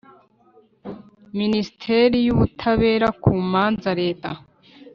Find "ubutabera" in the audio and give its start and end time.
2.33-3.07